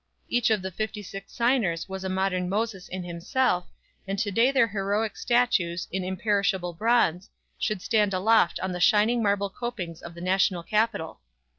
Each 0.27 0.49
of 0.49 0.63
the 0.63 0.71
fifty 0.71 1.03
six 1.03 1.31
signers 1.31 1.87
was 1.87 2.03
a 2.03 2.09
modern 2.09 2.49
Moses 2.49 2.87
in 2.87 3.03
himself, 3.03 3.67
and 4.07 4.17
to 4.17 4.31
day 4.31 4.49
their 4.49 4.65
heroic 4.69 5.15
statues, 5.15 5.87
in 5.91 6.03
imperishable 6.03 6.73
bronze, 6.73 7.29
should 7.59 7.83
stand 7.83 8.11
aloft 8.11 8.59
on 8.61 8.71
the 8.71 8.79
shining 8.79 9.21
marble 9.21 9.51
copings 9.51 10.01
of 10.01 10.15
the 10.15 10.21
National 10.21 10.63
Capitol. 10.63 11.19